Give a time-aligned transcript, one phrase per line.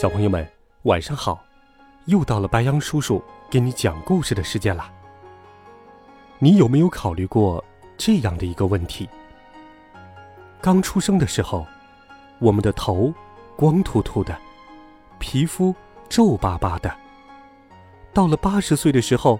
[0.00, 0.50] 小朋友们，
[0.84, 1.44] 晚上好！
[2.06, 4.90] 又到了白羊叔叔给你讲故事的时间了。
[6.38, 7.62] 你有没有考虑过
[7.98, 9.06] 这样的一个问题？
[10.58, 11.66] 刚出生的时候，
[12.38, 13.12] 我们的头
[13.56, 14.34] 光秃秃的，
[15.18, 15.74] 皮肤
[16.08, 16.88] 皱巴巴的；
[18.14, 19.38] 到了八十岁的时候，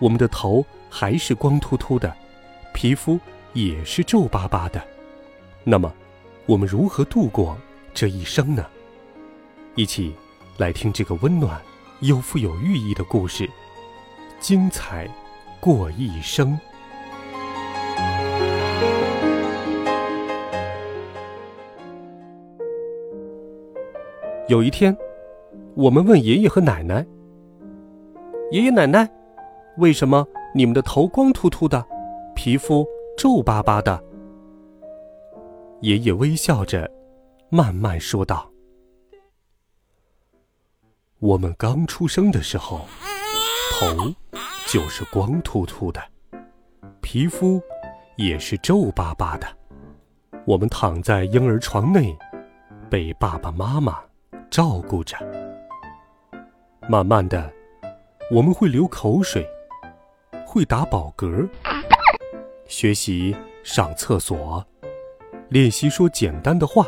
[0.00, 2.12] 我们的头还是光秃秃的，
[2.74, 3.20] 皮肤
[3.52, 4.82] 也是皱巴巴的。
[5.62, 5.94] 那么，
[6.46, 7.56] 我们如何度过
[7.94, 8.66] 这一生呢？
[9.74, 10.14] 一起
[10.58, 11.58] 来听这个温暖
[12.00, 13.48] 又富有寓意的故事，
[14.38, 15.08] 精彩
[15.60, 16.58] 过一生。
[24.48, 24.94] 有一天，
[25.74, 27.06] 我们问爷爷和奶奶
[28.52, 29.10] ：“爷爷奶奶，
[29.78, 31.82] 为什么你们的头光秃秃的，
[32.34, 32.86] 皮肤
[33.16, 33.98] 皱巴巴的？”
[35.80, 36.90] 爷爷微笑着，
[37.48, 38.51] 慢慢说道。
[41.22, 42.80] 我们刚出生的时候，
[43.78, 44.12] 头
[44.66, 46.02] 就是光秃秃的，
[47.00, 47.62] 皮肤
[48.16, 49.46] 也是皱巴巴的。
[50.44, 52.12] 我们躺在婴儿床内，
[52.90, 54.00] 被爸爸妈妈
[54.50, 55.16] 照顾着。
[56.88, 57.52] 慢慢的，
[58.28, 59.48] 我们会流口水，
[60.44, 61.48] 会打饱嗝，
[62.66, 64.66] 学习上厕所，
[65.50, 66.84] 练习说简单的话，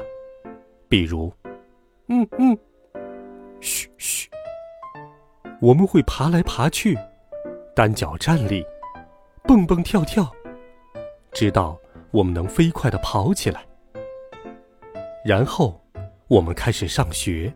[0.88, 1.32] 比如
[2.10, 2.58] “嗯嗯”。
[3.64, 4.28] 嘘嘘，
[5.58, 6.98] 我们会爬来爬去，
[7.75, 8.62] 单脚站立，
[9.44, 10.30] 蹦蹦跳跳，
[11.32, 11.74] 直到
[12.10, 13.64] 我们能飞快的跑起来。
[15.24, 15.82] 然后，
[16.28, 17.50] 我们开始上学。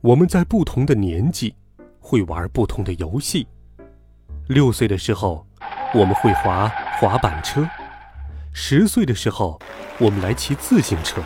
[0.00, 1.54] 我们在不同的年纪
[2.00, 3.46] 会玩不同的游戏。
[4.48, 5.46] 六岁的时候，
[5.94, 6.68] 我们会滑
[7.00, 7.62] 滑板车；
[8.52, 9.60] 十岁的时候，
[10.00, 11.20] 我们来骑自行车；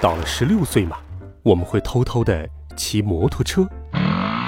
[0.00, 0.98] 到了十六岁嘛，
[1.44, 2.50] 我们会偷偷的。
[2.80, 3.68] 骑摩托车，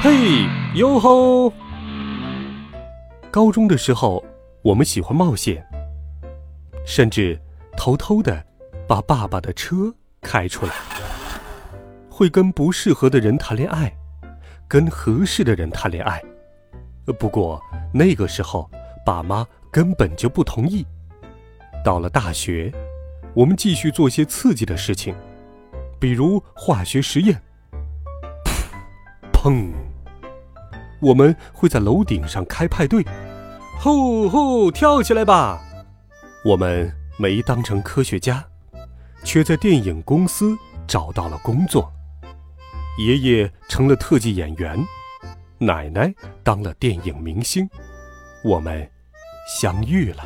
[0.00, 1.52] 嘿哟吼！
[3.30, 4.24] 高中的时候，
[4.62, 5.62] 我们喜欢冒险，
[6.86, 7.38] 甚至
[7.76, 8.42] 偷偷的
[8.88, 10.72] 把爸爸的车开出来，
[12.08, 13.94] 会跟不适合的人谈恋爱，
[14.66, 16.18] 跟合适的人谈恋爱。
[17.18, 17.62] 不过
[17.92, 18.70] 那个时候，
[19.04, 20.86] 爸妈根本就不同意。
[21.84, 22.72] 到了大学，
[23.34, 25.14] 我们继续做些刺激的事情，
[26.00, 27.38] 比如化学实验。
[29.42, 29.72] 砰！
[31.00, 33.04] 我们会在楼顶上开派对，
[33.80, 35.60] 吼吼，跳起来吧！
[36.44, 38.44] 我们没当成科学家，
[39.24, 41.92] 却在电影公司找到了工作。
[43.00, 44.78] 爷爷成了特技演员，
[45.58, 46.14] 奶奶
[46.44, 47.68] 当了电影明星。
[48.44, 48.88] 我们
[49.60, 50.22] 相遇了，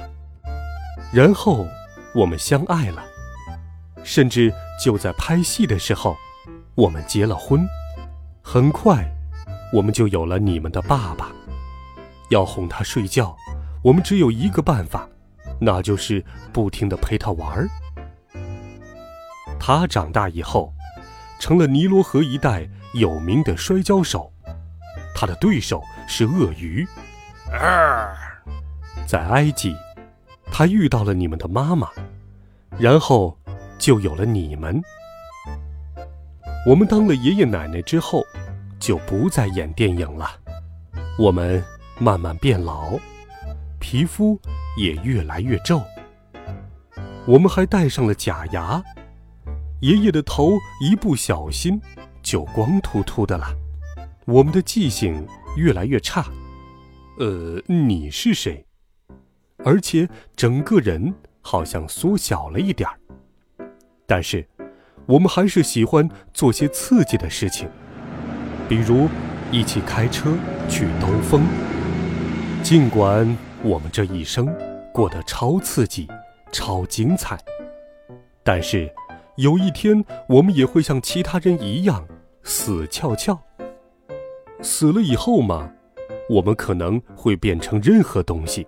[1.10, 1.66] 然后
[2.14, 3.02] 我们相爱了，
[4.04, 4.52] 甚至
[4.84, 6.14] 就在拍戏的时候，
[6.74, 7.66] 我们结了婚。
[8.48, 9.04] 很快，
[9.72, 11.32] 我们就有了你们的爸爸。
[12.30, 13.36] 要哄他睡觉，
[13.82, 15.08] 我们只有一个办法，
[15.60, 17.68] 那就是不停的陪他玩儿。
[19.58, 20.72] 他长大以后，
[21.40, 24.32] 成了尼罗河一带有名的摔跤手。
[25.12, 26.86] 他的对手是鳄鱼。
[29.08, 29.74] 在埃及，
[30.52, 31.88] 他遇到了你们的妈妈，
[32.78, 33.36] 然后
[33.76, 34.80] 就有了你们。
[36.66, 38.26] 我们当了爷爷奶奶之后，
[38.80, 40.28] 就不再演电影了。
[41.16, 41.62] 我们
[42.00, 42.98] 慢慢变老，
[43.78, 44.36] 皮肤
[44.76, 45.80] 也越来越皱。
[47.24, 48.82] 我们还戴上了假牙。
[49.80, 51.80] 爷爷的头一不小心
[52.20, 53.46] 就光秃秃的了。
[54.24, 55.24] 我们的记性
[55.56, 56.26] 越来越差。
[57.20, 58.66] 呃，你是谁？
[59.58, 62.98] 而且整个人好像缩小了一点儿。
[64.04, 64.44] 但是。
[65.04, 67.68] 我们还是喜欢做些刺激的事情，
[68.68, 69.08] 比如
[69.52, 70.34] 一起开车
[70.68, 71.42] 去兜风。
[72.62, 74.52] 尽管我们这一生
[74.92, 76.08] 过得超刺激、
[76.50, 77.38] 超精彩，
[78.42, 78.90] 但是
[79.36, 82.04] 有一天我们也会像其他人一样
[82.42, 83.38] 死翘翘。
[84.62, 85.70] 死了以后嘛，
[86.30, 88.66] 我们可能会变成任何东西：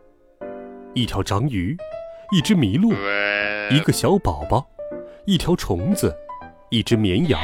[0.95, 1.77] 一条章鱼，
[2.31, 2.93] 一只麋鹿，
[3.75, 4.69] 一个小宝宝，
[5.29, 6.17] 一条虫子，
[6.71, 7.39] 一只绵羊，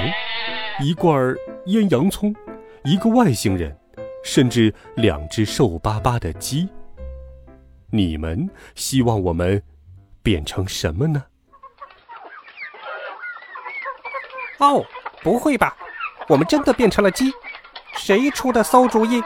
[0.81, 1.37] 一罐
[1.67, 2.35] 腌洋葱，
[2.83, 3.79] 一个外星人，
[4.25, 6.67] 甚至两只瘦巴巴的鸡。
[7.91, 9.63] 你们希望我们
[10.23, 11.23] 变成什么呢？
[14.61, 14.83] 哦，
[15.23, 15.77] 不会吧，
[16.27, 17.31] 我们真的变成了鸡？
[17.99, 19.23] 谁出的馊主意？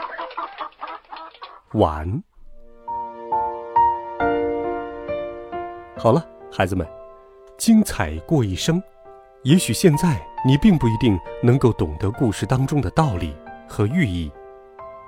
[1.75, 2.21] 完。
[5.97, 6.85] 好了，孩子们，
[7.59, 8.81] 精彩过一生。
[9.43, 13.35] 也许现在你并不一定能够懂得故事当中的道理
[13.67, 14.31] 和寓意，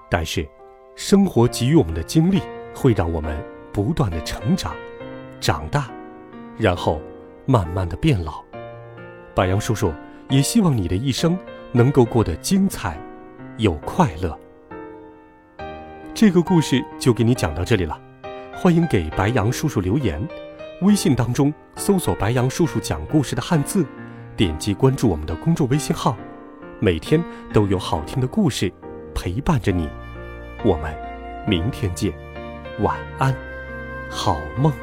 [0.10, 0.48] 但是，
[0.96, 2.42] 生活给予我们的经历
[2.76, 4.76] 会让我们不断的成长、
[5.40, 5.90] 长大，
[6.58, 7.02] 然后
[7.46, 8.44] 慢慢的变老。
[9.34, 9.94] 白杨叔叔
[10.30, 11.38] 也希望你的一生
[11.72, 13.00] 能够过得精彩
[13.58, 14.38] 又快乐。
[16.14, 17.98] 这个故事就给你讲到这里了，
[18.54, 20.22] 欢迎给白杨叔叔留言，
[20.82, 23.86] 微信当中搜索“白杨叔叔讲故事”的汉字。
[24.36, 26.18] 点击关注我们的公众微信号，
[26.80, 27.24] 每天
[27.54, 28.72] 都有好听的故事
[29.14, 29.88] 陪伴着你。
[30.66, 30.96] 我们
[31.48, 32.12] 明天见，
[32.80, 33.36] 晚安，
[34.10, 34.74] 好梦。